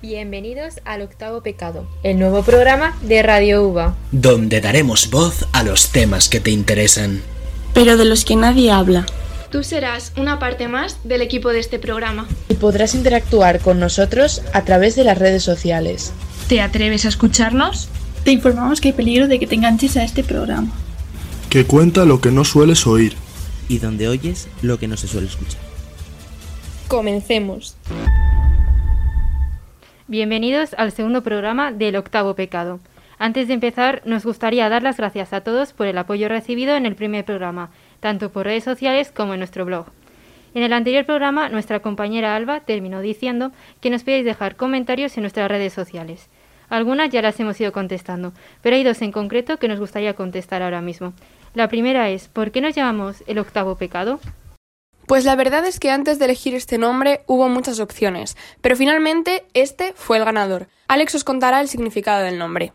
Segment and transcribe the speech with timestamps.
[0.00, 5.88] Bienvenidos al Octavo Pecado, el nuevo programa de Radio UVA, donde daremos voz a los
[5.88, 7.20] temas que te interesan,
[7.74, 9.06] pero de los que nadie habla.
[9.50, 12.28] Tú serás una parte más del equipo de este programa.
[12.48, 16.12] Y podrás interactuar con nosotros a través de las redes sociales.
[16.48, 17.88] ¿Te atreves a escucharnos?
[18.22, 20.70] Te informamos que hay peligro de que te enganches a este programa.
[21.50, 23.16] Que cuenta lo que no sueles oír.
[23.68, 25.60] Y donde oyes lo que no se suele escuchar.
[26.86, 27.74] Comencemos.
[30.10, 32.80] Bienvenidos al segundo programa del Octavo Pecado.
[33.18, 36.86] Antes de empezar, nos gustaría dar las gracias a todos por el apoyo recibido en
[36.86, 37.68] el primer programa,
[38.00, 39.88] tanto por redes sociales como en nuestro blog.
[40.54, 45.24] En el anterior programa, nuestra compañera Alba terminó diciendo que nos podéis dejar comentarios en
[45.24, 46.30] nuestras redes sociales.
[46.70, 48.32] Algunas ya las hemos ido contestando,
[48.62, 51.12] pero hay dos en concreto que nos gustaría contestar ahora mismo.
[51.52, 54.20] La primera es, ¿por qué nos llamamos el octavo pecado?
[55.08, 59.46] Pues la verdad es que antes de elegir este nombre hubo muchas opciones, pero finalmente
[59.54, 60.68] este fue el ganador.
[60.86, 62.74] Alex os contará el significado del nombre.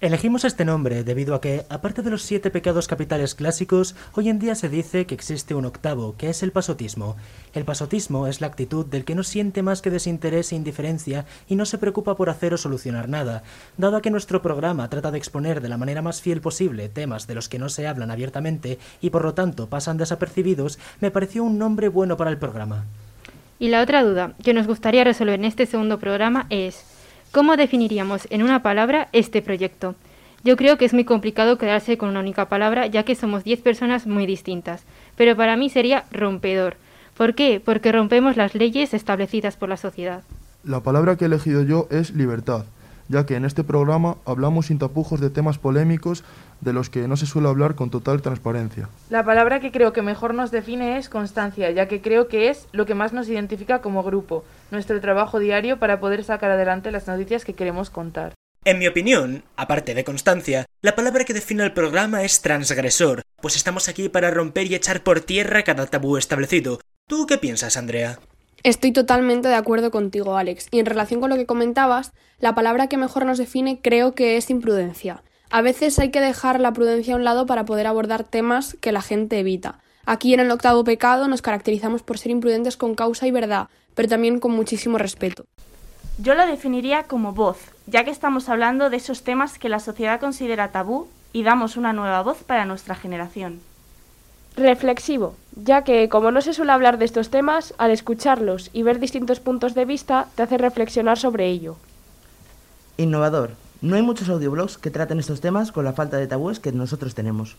[0.00, 4.38] Elegimos este nombre debido a que, aparte de los siete pecados capitales clásicos, hoy en
[4.38, 7.18] día se dice que existe un octavo, que es el pasotismo.
[7.52, 11.54] El pasotismo es la actitud del que no siente más que desinterés e indiferencia y
[11.54, 13.42] no se preocupa por hacer o solucionar nada.
[13.76, 17.34] Dado que nuestro programa trata de exponer de la manera más fiel posible temas de
[17.34, 21.58] los que no se hablan abiertamente y por lo tanto pasan desapercibidos, me pareció un
[21.58, 22.86] nombre bueno para el programa.
[23.58, 26.99] Y la otra duda que nos gustaría resolver en este segundo programa es
[27.32, 29.94] ¿Cómo definiríamos en una palabra este proyecto?
[30.42, 33.60] Yo creo que es muy complicado quedarse con una única palabra, ya que somos 10
[33.60, 34.82] personas muy distintas,
[35.14, 36.74] pero para mí sería rompedor.
[37.16, 37.62] ¿Por qué?
[37.64, 40.24] Porque rompemos las leyes establecidas por la sociedad.
[40.64, 42.64] La palabra que he elegido yo es libertad,
[43.10, 46.24] ya que en este programa hablamos sin tapujos de temas polémicos
[46.60, 48.88] de los que no se suele hablar con total transparencia.
[49.10, 52.68] La palabra que creo que mejor nos define es constancia, ya que creo que es
[52.72, 57.08] lo que más nos identifica como grupo, nuestro trabajo diario para poder sacar adelante las
[57.08, 58.32] noticias que queremos contar.
[58.64, 63.56] En mi opinión, aparte de constancia, la palabra que define el programa es transgresor, pues
[63.56, 66.78] estamos aquí para romper y echar por tierra cada tabú establecido.
[67.08, 68.20] ¿Tú qué piensas, Andrea?
[68.62, 72.88] Estoy totalmente de acuerdo contigo, Alex, y en relación con lo que comentabas, la palabra
[72.88, 75.22] que mejor nos define creo que es imprudencia.
[75.48, 78.92] A veces hay que dejar la prudencia a un lado para poder abordar temas que
[78.92, 79.80] la gente evita.
[80.04, 84.08] Aquí en el octavo pecado nos caracterizamos por ser imprudentes con causa y verdad, pero
[84.08, 85.46] también con muchísimo respeto.
[86.18, 90.20] Yo lo definiría como voz, ya que estamos hablando de esos temas que la sociedad
[90.20, 93.60] considera tabú y damos una nueva voz para nuestra generación.
[94.56, 98.98] Reflexivo, ya que como no se suele hablar de estos temas, al escucharlos y ver
[98.98, 101.76] distintos puntos de vista te hace reflexionar sobre ello.
[102.96, 106.72] Innovador, no hay muchos audioblogs que traten estos temas con la falta de tabúes que
[106.72, 107.56] nosotros tenemos.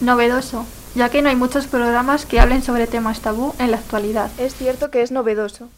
[0.00, 4.30] Novedoso, ya que no hay muchos programas que hablen sobre temas tabú en la actualidad.
[4.38, 5.68] Es cierto que es novedoso,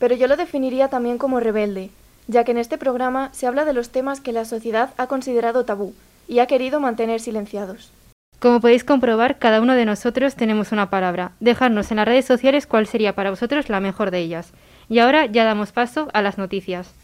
[0.00, 1.90] pero yo lo definiría también como rebelde,
[2.26, 5.64] ya que en este programa se habla de los temas que la sociedad ha considerado
[5.64, 5.94] tabú
[6.26, 7.92] y ha querido mantener silenciados.
[8.40, 11.32] Como podéis comprobar, cada uno de nosotros tenemos una palabra.
[11.40, 14.52] Dejarnos en las redes sociales cuál sería para vosotros la mejor de ellas.
[14.88, 16.94] Y ahora ya damos paso a las noticias.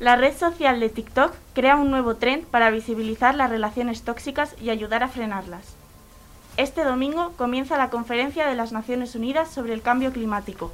[0.00, 4.68] La red social de TikTok crea un nuevo trend para visibilizar las relaciones tóxicas y
[4.68, 5.76] ayudar a frenarlas.
[6.58, 10.72] Este domingo comienza la conferencia de las Naciones Unidas sobre el cambio climático.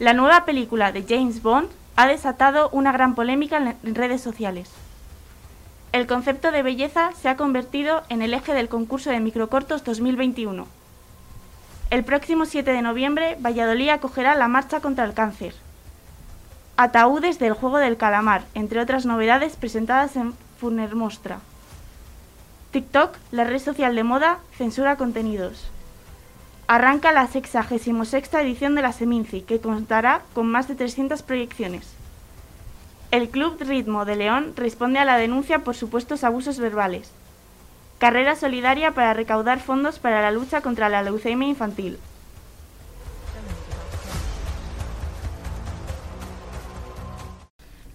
[0.00, 4.70] La nueva película de James Bond ha desatado una gran polémica en redes sociales.
[5.92, 10.66] El concepto de belleza se ha convertido en el eje del concurso de microcortos 2021.
[11.88, 15.54] El próximo 7 de noviembre, Valladolid acogerá la Marcha contra el Cáncer.
[16.76, 21.38] Ataúdes del juego del calamar, entre otras novedades presentadas en Furner Mostra.
[22.72, 25.70] TikTok, la red social de moda, censura contenidos.
[26.68, 31.94] Arranca la 66 edición de la Seminci, que contará con más de 300 proyecciones.
[33.12, 37.12] El Club Ritmo de León responde a la denuncia por supuestos abusos verbales.
[37.98, 41.98] Carrera solidaria para recaudar fondos para la lucha contra la leucemia infantil.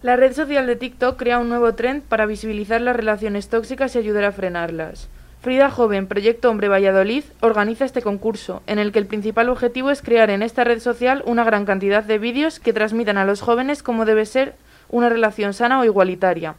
[0.02, 4.00] La red social de TikTok crea un nuevo trend para visibilizar las relaciones tóxicas y
[4.00, 5.10] ayudar a frenarlas.
[5.42, 10.04] Frida Joven, Proyecto Hombre Valladolid, organiza este concurso, en el que el principal objetivo es
[10.04, 13.82] crear en esta red social una gran cantidad de vídeos que transmitan a los jóvenes
[13.82, 14.54] cómo debe ser
[14.90, 16.58] una relación sana o igualitaria.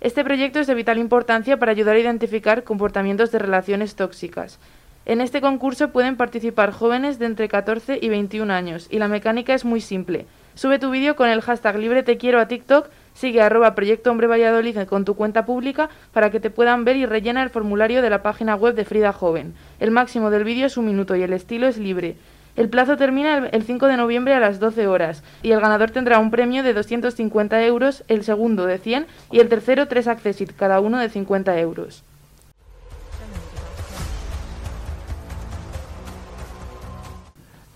[0.00, 4.58] Este proyecto es de vital importancia para ayudar a identificar comportamientos de relaciones tóxicas.
[5.06, 9.54] En este concurso pueden participar jóvenes de entre 14 y 21 años y la mecánica
[9.54, 10.26] es muy simple.
[10.56, 14.26] Sube tu vídeo con el hashtag libre te quiero a TikTok Sigue arroba Proyecto Hombre
[14.26, 18.10] Valladolid con tu cuenta pública para que te puedan ver y rellena el formulario de
[18.10, 19.54] la página web de Frida Joven.
[19.78, 22.16] El máximo del vídeo es un minuto y el estilo es libre.
[22.56, 26.18] El plazo termina el 5 de noviembre a las 12 horas y el ganador tendrá
[26.18, 30.80] un premio de 250 euros, el segundo de 100 y el tercero tres Accessit, cada
[30.80, 32.04] uno de 50 euros.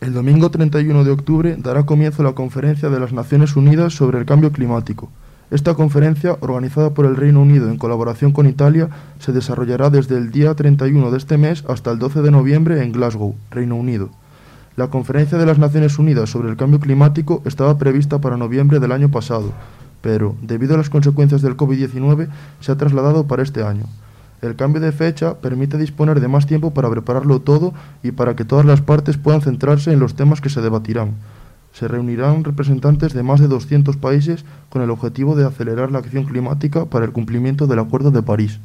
[0.00, 4.26] El domingo 31 de octubre dará comienzo la Conferencia de las Naciones Unidas sobre el
[4.26, 5.10] Cambio Climático.
[5.50, 10.30] Esta conferencia, organizada por el Reino Unido en colaboración con Italia, se desarrollará desde el
[10.30, 14.10] día 31 de este mes hasta el 12 de noviembre en Glasgow, Reino Unido.
[14.76, 18.92] La Conferencia de las Naciones Unidas sobre el Cambio Climático estaba prevista para noviembre del
[18.92, 19.54] año pasado,
[20.02, 22.28] pero, debido a las consecuencias del COVID-19,
[22.60, 23.84] se ha trasladado para este año.
[24.42, 27.72] El cambio de fecha permite disponer de más tiempo para prepararlo todo
[28.02, 31.14] y para que todas las partes puedan centrarse en los temas que se debatirán.
[31.72, 36.24] Se reunirán representantes de más de 200 países con el objetivo de acelerar la acción
[36.24, 38.60] climática para el cumplimiento del Acuerdo de París.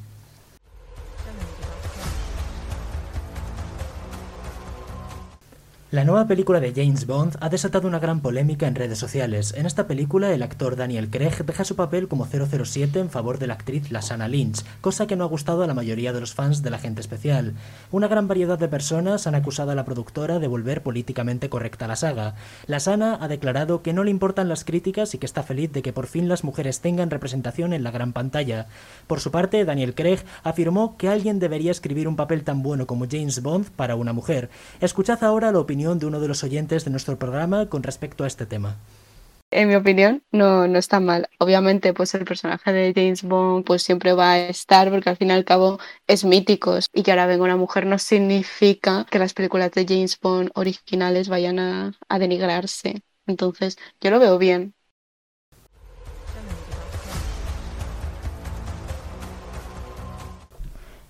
[5.93, 9.53] La nueva película de James Bond ha desatado una gran polémica en redes sociales.
[9.55, 13.45] En esta película, el actor Daniel Craig deja su papel como 007 en favor de
[13.45, 16.63] la actriz Lasana Lynch, cosa que no ha gustado a la mayoría de los fans
[16.63, 17.53] de la gente especial.
[17.91, 21.95] Una gran variedad de personas han acusado a la productora de volver políticamente correcta la
[21.95, 22.33] saga.
[22.65, 25.93] Lasana ha declarado que no le importan las críticas y que está feliz de que
[25.93, 28.65] por fin las mujeres tengan representación en la gran pantalla.
[29.05, 33.05] Por su parte, Daniel Craig afirmó que alguien debería escribir un papel tan bueno como
[33.07, 34.49] James Bond para una mujer.
[34.81, 38.27] Escuchad ahora la opinión de uno de los oyentes de nuestro programa con respecto a
[38.27, 38.77] este tema.
[39.51, 41.29] En mi opinión, no, no está mal.
[41.39, 45.29] Obviamente, pues el personaje de James Bond pues siempre va a estar porque al fin
[45.29, 45.77] y al cabo
[46.07, 46.79] es mítico.
[46.93, 51.27] Y que ahora venga una mujer no significa que las películas de James Bond originales
[51.27, 53.03] vayan a, a denigrarse.
[53.27, 54.73] Entonces, yo lo veo bien.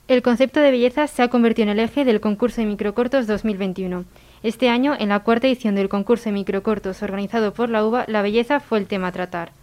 [0.09, 4.03] El concepto de belleza se ha convertido en el eje del concurso de microcortos 2021.
[4.43, 8.21] Este año, en la cuarta edición del concurso de microcortos organizado por la UBA, la
[8.21, 9.53] belleza fue el tema a tratar.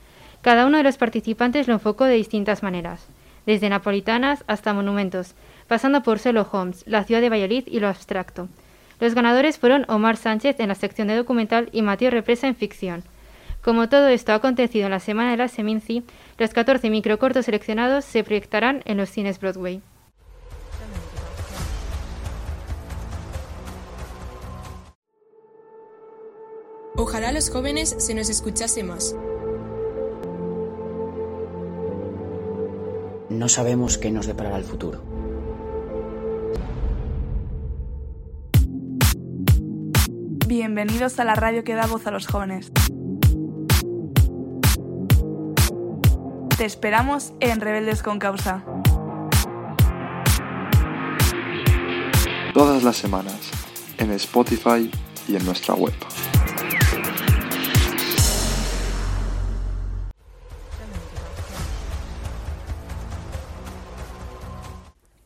[0.40, 3.06] Cada uno de los participantes lo enfocó de distintas maneras,
[3.44, 5.34] desde napolitanas hasta monumentos,
[5.68, 8.48] pasando por Solo Holmes, la ciudad de Valladolid y lo abstracto.
[9.00, 13.04] Los ganadores fueron Omar Sánchez en la sección de documental y Mateo Represa en ficción.
[13.60, 16.04] Como todo esto ha acontecido en la semana de la Seminci,
[16.38, 19.82] los 14 microcortos seleccionados se proyectarán en los cines Broadway.
[26.96, 29.14] Ojalá los jóvenes se nos escuchase más.
[33.28, 35.00] No sabemos qué nos deparará el futuro.
[40.46, 42.72] Bienvenidos a la radio que da voz a los jóvenes.
[46.58, 48.64] Te esperamos en Rebeldes con Causa.
[52.52, 53.50] Todas las semanas,
[53.96, 54.90] en Spotify
[55.28, 55.94] y en nuestra web.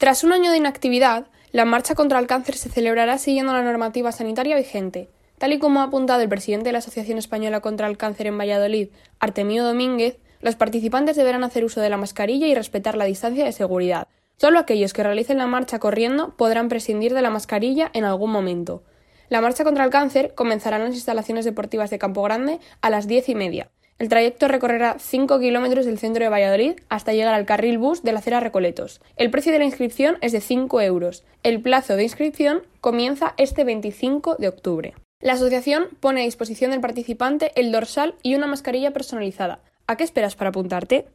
[0.05, 4.12] Tras un año de inactividad, la marcha contra el cáncer se celebrará siguiendo la normativa
[4.12, 5.09] sanitaria vigente.
[5.39, 8.37] Tal y como ha apuntado el presidente de la Asociación Española contra el Cáncer en
[8.37, 13.47] Valladolid, Artemio Domínguez, los participantes deberán hacer uso de la mascarilla y respetar la distancia
[13.47, 14.06] de seguridad.
[14.37, 18.83] Solo aquellos que realicen la marcha corriendo podrán prescindir de la mascarilla en algún momento.
[19.31, 23.06] La marcha contra el cáncer comenzará en las instalaciones deportivas de Campo Grande a las
[23.06, 23.70] diez y media.
[23.98, 28.13] El trayecto recorrerá 5 kilómetros del centro de Valladolid hasta llegar al carril bus de
[28.13, 29.01] la acera Recoletos.
[29.17, 31.22] El precio de la inscripción es de 5 euros.
[31.44, 34.94] El plazo de inscripción comienza este 25 de octubre.
[35.20, 39.60] La asociación pone a disposición del participante el dorsal y una mascarilla personalizada.
[39.86, 41.06] ¿A qué esperas para apuntarte?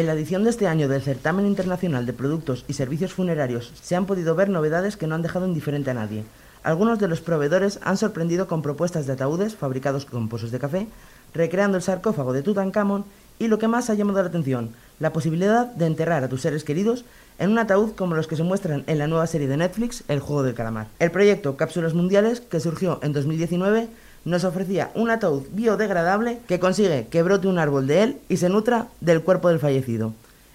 [0.00, 3.96] En la edición de este año del Certamen Internacional de Productos y Servicios Funerarios se
[3.96, 6.24] han podido ver novedades que no han dejado indiferente a nadie.
[6.62, 10.86] Algunos de los proveedores han sorprendido con propuestas de ataúdes fabricados con pozos de café,
[11.34, 13.04] recreando el sarcófago de Tutankamón
[13.38, 16.64] y lo que más ha llamado la atención, la posibilidad de enterrar a tus seres
[16.64, 17.04] queridos
[17.38, 20.20] en un ataúd como los que se muestran en la nueva serie de Netflix, El
[20.20, 20.86] Juego del Calamar.
[20.98, 23.90] El proyecto Cápsulas Mundiales, que surgió en 2019,
[24.24, 28.48] nos ofrecía un ataúd biodegradable que consigue que brote un árbol de él y se
[28.48, 30.12] nutra del cuerpo del fallecido.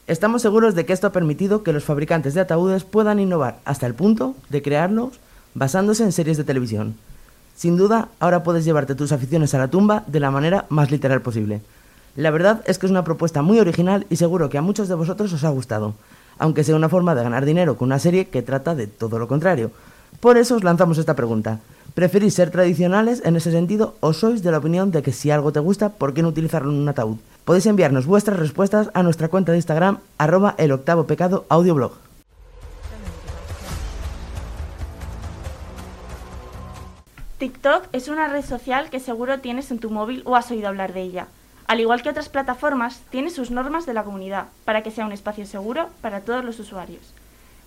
[0.07, 3.87] Estamos seguros de que esto ha permitido que los fabricantes de ataúdes puedan innovar hasta
[3.87, 5.19] el punto de crearlos
[5.55, 6.95] basándose en series de televisión.
[7.55, 11.21] Sin duda, ahora puedes llevarte tus aficiones a la tumba de la manera más literal
[11.21, 11.61] posible.
[12.15, 14.95] La verdad es que es una propuesta muy original y seguro que a muchos de
[14.95, 15.95] vosotros os ha gustado.
[16.37, 19.27] aunque sea una forma de ganar dinero con una serie que trata de todo lo
[19.27, 19.71] contrario.
[20.19, 21.59] Por eso os lanzamos esta pregunta.
[21.95, 25.53] ¿Preferís ser tradicionales en ese sentido o sois de la opinión de que si algo
[25.53, 27.19] te gusta, ¿por qué no utilizarlo en un ataúd?
[27.45, 31.93] Podéis enviarnos vuestras respuestas a nuestra cuenta de Instagram, arroba el octavo pecado audioblog.
[37.37, 40.91] TikTok es una red social que seguro tienes en tu móvil o has oído hablar
[40.91, 41.27] de ella.
[41.65, 45.13] Al igual que otras plataformas, tiene sus normas de la comunidad para que sea un
[45.13, 47.13] espacio seguro para todos los usuarios.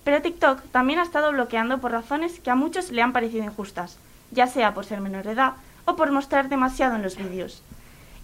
[0.05, 3.97] Pero TikTok también ha estado bloqueando por razones que a muchos le han parecido injustas,
[4.31, 5.55] ya sea por ser menor de edad
[5.85, 7.63] o por mostrar demasiado en los vídeos.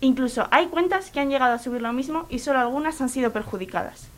[0.01, 3.33] Incluso hay cuentas que han llegado a subir lo mismo y solo algunas han sido
[3.33, 4.09] perjudicadas.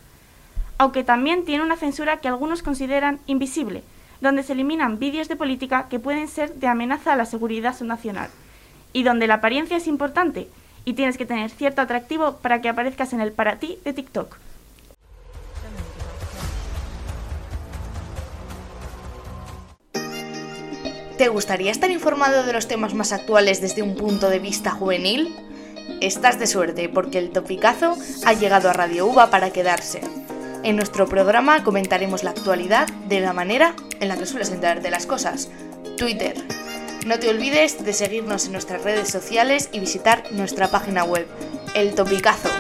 [0.79, 3.83] Aunque también tiene una censura que algunos consideran invisible,
[4.21, 8.31] donde se eliminan vídeos de política que pueden ser de amenaza a la seguridad nacional,
[8.93, 10.49] y donde la apariencia es importante
[10.85, 14.37] y tienes que tener cierto atractivo para que aparezcas en el para ti de TikTok.
[21.19, 25.35] ¿Te gustaría estar informado de los temas más actuales desde un punto de vista juvenil?
[26.03, 27.97] Estás de suerte porque el topicazo
[28.27, 30.03] ha llegado a Radio Uva para quedarse.
[30.63, 34.91] En nuestro programa comentaremos la actualidad de la manera en la que sueles enterar de
[34.91, 35.49] las cosas.
[35.97, 36.35] Twitter.
[37.07, 41.27] No te olvides de seguirnos en nuestras redes sociales y visitar nuestra página web,
[41.75, 42.51] El Topicazo.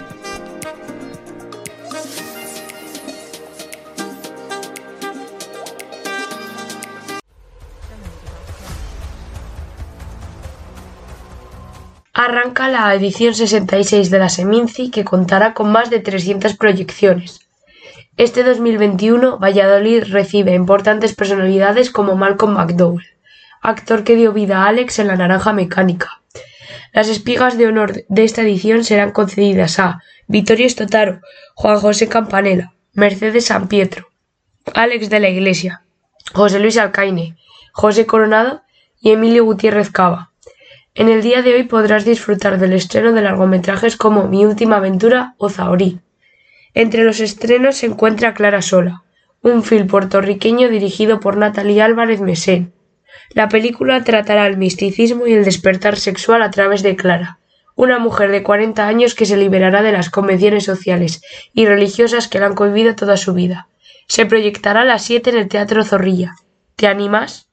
[12.18, 17.40] Arranca la edición 66 de la Seminci que contará con más de 300 proyecciones.
[18.16, 23.04] Este 2021 Valladolid recibe importantes personalidades como Malcolm McDowell,
[23.60, 26.22] actor que dio vida a Alex en La Naranja Mecánica.
[26.94, 31.20] Las espigas de honor de esta edición serán concedidas a Vittorio Stotaro,
[31.54, 34.08] Juan José Campanella, Mercedes San Pietro,
[34.72, 35.82] Alex de la Iglesia,
[36.32, 37.36] José Luis Alcaine,
[37.72, 38.62] José Coronado
[39.02, 40.32] y Emilio Gutiérrez Cava.
[40.98, 45.34] En el día de hoy podrás disfrutar del estreno de largometrajes como Mi última aventura
[45.36, 46.00] o Zahorí.
[46.72, 49.02] Entre los estrenos se encuentra Clara Sola,
[49.42, 52.72] un film puertorriqueño dirigido por Natalie Álvarez Mesén.
[53.34, 57.40] La película tratará el misticismo y el despertar sexual a través de Clara,
[57.74, 61.20] una mujer de 40 años que se liberará de las convenciones sociales
[61.52, 63.68] y religiosas que la han cohibido toda su vida.
[64.08, 66.36] Se proyectará a las 7 en el Teatro Zorrilla.
[66.74, 67.50] ¿Te animas?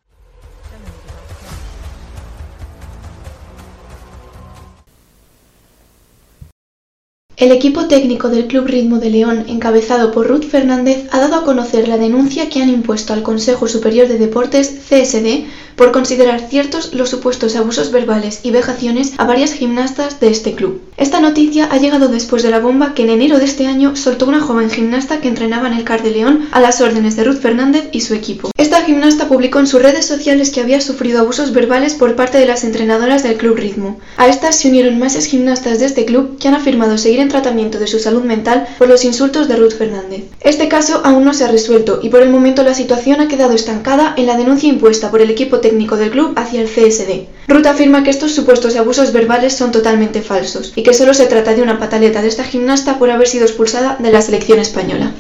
[7.36, 11.44] El equipo técnico del Club Ritmo de León, encabezado por Ruth Fernández, ha dado a
[11.44, 16.94] conocer la denuncia que han impuesto al Consejo Superior de Deportes, CSD, por considerar ciertos
[16.94, 20.84] los supuestos abusos verbales y vejaciones a varias gimnastas de este club.
[20.96, 24.28] Esta noticia ha llegado después de la bomba que en enero de este año soltó
[24.28, 27.42] una joven gimnasta que entrenaba en el CAR de León a las órdenes de Ruth
[27.42, 28.53] Fernández y su equipo.
[28.74, 32.48] Esta gimnasta publicó en sus redes sociales que había sufrido abusos verbales por parte de
[32.48, 34.00] las entrenadoras del Club Ritmo.
[34.18, 37.78] A estas se unieron más gimnastas de este club que han afirmado seguir en tratamiento
[37.78, 40.24] de su salud mental por los insultos de Ruth Fernández.
[40.42, 43.54] Este caso aún no se ha resuelto y por el momento la situación ha quedado
[43.54, 47.28] estancada en la denuncia impuesta por el equipo técnico del club hacia el CSD.
[47.48, 51.54] Ruth afirma que estos supuestos abusos verbales son totalmente falsos y que solo se trata
[51.54, 55.14] de una pataleta de esta gimnasta por haber sido expulsada de la selección española.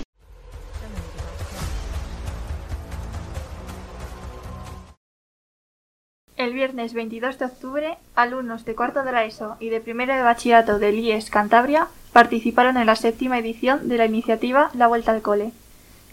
[6.43, 10.23] El viernes 22 de octubre, alumnos de cuarto de la ESO y de primero de
[10.23, 15.21] bachillerato del IES Cantabria participaron en la séptima edición de la iniciativa La Vuelta al
[15.21, 15.53] Cole.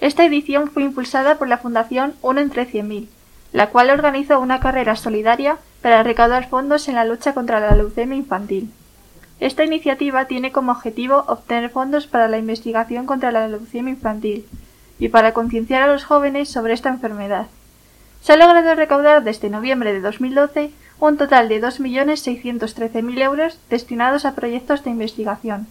[0.00, 3.08] Esta edición fue impulsada por la Fundación Uno entre 100.000,
[3.52, 8.16] la cual organizó una carrera solidaria para recaudar fondos en la lucha contra la leucemia
[8.16, 8.70] infantil.
[9.40, 14.46] Esta iniciativa tiene como objetivo obtener fondos para la investigación contra la leucemia infantil
[15.00, 17.48] y para concienciar a los jóvenes sobre esta enfermedad.
[18.20, 24.34] Se ha logrado recaudar desde noviembre de 2012 un total de 2.613.000 euros destinados a
[24.34, 25.66] proyectos de investigación.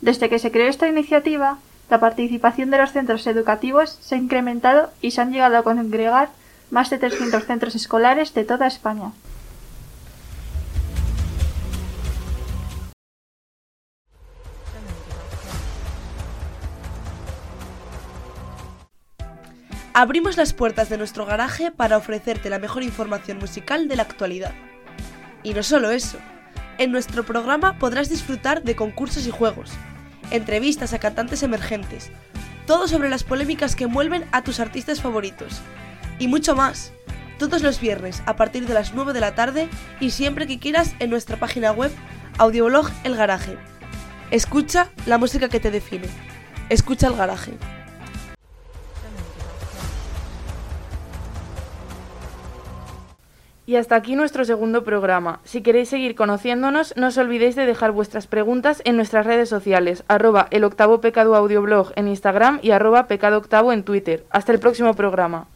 [0.00, 1.58] Desde que se creó esta iniciativa,
[1.88, 6.30] la participación de los centros educativos se ha incrementado y se han llegado a congregar
[6.70, 9.12] más de 300 centros escolares de toda España.
[19.98, 24.54] Abrimos las puertas de nuestro garaje para ofrecerte la mejor información musical de la actualidad.
[25.42, 26.18] Y no solo eso,
[26.78, 29.72] en nuestro programa podrás disfrutar de concursos y juegos,
[30.30, 32.12] entrevistas a cantantes emergentes,
[32.64, 35.62] todo sobre las polémicas que envuelven a tus artistas favoritos,
[36.20, 36.92] y mucho más.
[37.40, 40.94] Todos los viernes a partir de las 9 de la tarde y siempre que quieras
[41.00, 41.90] en nuestra página web
[42.38, 43.58] Audioblog El Garaje.
[44.30, 46.06] Escucha la música que te define.
[46.68, 47.54] Escucha el garaje.
[53.68, 55.40] Y hasta aquí nuestro segundo programa.
[55.44, 60.04] Si queréis seguir conociéndonos, no os olvidéis de dejar vuestras preguntas en nuestras redes sociales,
[60.08, 61.36] arroba el octavo pecado
[61.94, 64.24] en Instagram y arroba pecado octavo en Twitter.
[64.30, 65.48] Hasta el próximo programa.